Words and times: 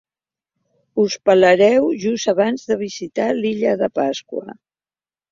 Us 1.01 1.17
pelareu 1.29 1.91
just 2.03 2.31
abans 2.33 2.63
de 2.71 2.77
visitar 2.79 3.27
l'illa 3.41 3.75
de 3.83 3.91
Pasqua. 3.99 4.57